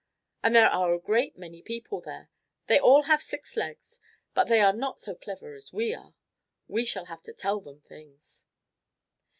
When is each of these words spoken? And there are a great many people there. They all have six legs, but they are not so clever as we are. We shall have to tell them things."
And 0.41 0.55
there 0.55 0.67
are 0.71 0.95
a 0.95 0.99
great 0.99 1.37
many 1.37 1.61
people 1.61 2.01
there. 2.01 2.31
They 2.65 2.79
all 2.79 3.03
have 3.03 3.21
six 3.21 3.55
legs, 3.55 3.99
but 4.33 4.45
they 4.45 4.59
are 4.59 4.73
not 4.73 4.99
so 4.99 5.13
clever 5.13 5.53
as 5.53 5.71
we 5.71 5.93
are. 5.93 6.15
We 6.67 6.85
shall 6.85 7.05
have 7.05 7.21
to 7.21 7.33
tell 7.33 7.59
them 7.61 7.81
things." 7.81 8.45